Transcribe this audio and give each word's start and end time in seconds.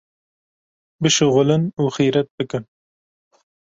bişuxulin 1.01 1.63
û 1.81 1.83
xîretbikin. 1.95 2.63